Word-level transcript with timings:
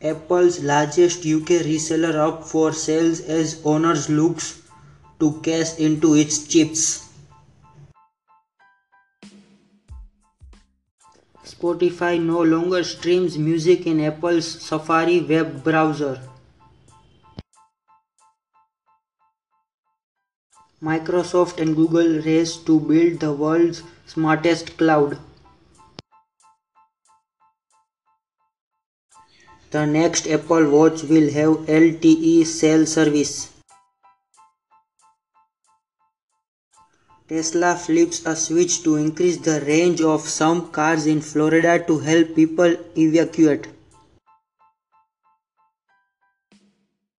Apple's 0.00 0.62
largest 0.62 1.26
UK 1.26 1.64
reseller 1.66 2.14
up 2.14 2.44
for 2.44 2.72
sales 2.72 3.18
as 3.18 3.60
owners 3.64 4.08
looks 4.08 4.62
to 5.18 5.40
cash 5.42 5.76
into 5.78 6.14
its 6.14 6.46
chips. 6.46 7.08
Spotify 11.44 12.22
no 12.22 12.40
longer 12.42 12.84
streams 12.84 13.36
music 13.36 13.88
in 13.88 14.00
Apple's 14.00 14.46
Safari 14.46 15.20
web 15.20 15.64
browser. 15.64 16.20
Microsoft 20.80 21.60
and 21.60 21.74
Google 21.74 22.22
race 22.22 22.56
to 22.56 22.78
build 22.78 23.18
the 23.18 23.32
world's 23.32 23.82
smartest 24.06 24.76
cloud. 24.78 25.18
The 29.70 29.84
next 29.84 30.26
Apple 30.26 30.70
Watch 30.70 31.02
will 31.02 31.30
have 31.30 31.66
LTE 31.66 32.46
cell 32.46 32.86
service. 32.86 33.50
Tesla 37.28 37.76
flips 37.76 38.24
a 38.24 38.34
switch 38.34 38.82
to 38.84 38.96
increase 38.96 39.36
the 39.36 39.60
range 39.66 40.00
of 40.00 40.26
some 40.26 40.70
cars 40.70 41.04
in 41.06 41.20
Florida 41.20 41.78
to 41.86 41.98
help 41.98 42.34
people 42.34 42.76
evacuate. 42.96 43.66